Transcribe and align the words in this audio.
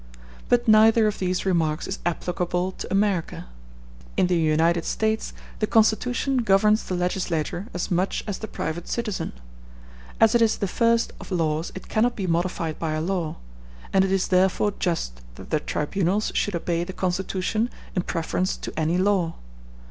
But 0.49 0.67
neither 0.67 1.05
of 1.05 1.19
these 1.19 1.45
remarks 1.45 1.87
is 1.87 1.99
applicable 2.07 2.71
to 2.71 2.91
America. 2.91 3.45
In 4.17 4.25
the 4.25 4.35
United 4.35 4.83
States 4.83 5.31
the 5.59 5.67
constitution 5.67 6.37
governs 6.37 6.81
the 6.83 6.95
legislator 6.95 7.67
as 7.71 7.91
much 7.91 8.23
as 8.25 8.39
the 8.39 8.47
private 8.47 8.87
citizen; 8.87 9.31
as 10.19 10.33
it 10.33 10.41
is 10.41 10.57
the 10.57 10.67
first 10.67 11.13
of 11.21 11.29
laws 11.29 11.71
it 11.75 11.87
cannot 11.87 12.15
be 12.15 12.25
modified 12.25 12.79
by 12.79 12.93
a 12.93 12.99
law, 13.01 13.35
and 13.93 14.03
it 14.03 14.11
is 14.11 14.29
therefore 14.29 14.73
just 14.79 15.21
that 15.35 15.51
the 15.51 15.59
tribunals 15.59 16.31
should 16.33 16.55
obey 16.55 16.83
the 16.83 16.93
constitution 16.93 17.69
in 17.95 18.01
preference 18.01 18.57
to 18.57 18.73
any 18.75 18.97
law. 18.97 19.35